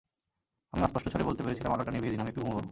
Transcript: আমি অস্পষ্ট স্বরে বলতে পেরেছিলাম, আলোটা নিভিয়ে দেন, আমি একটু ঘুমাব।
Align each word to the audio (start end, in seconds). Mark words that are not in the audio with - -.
আমি 0.73 0.81
অস্পষ্ট 0.83 1.07
স্বরে 1.09 1.23
বলতে 1.23 1.41
পেরেছিলাম, 1.43 1.71
আলোটা 1.73 1.91
নিভিয়ে 1.91 2.11
দেন, 2.11 2.21
আমি 2.21 2.29
একটু 2.29 2.41
ঘুমাব। 2.41 2.65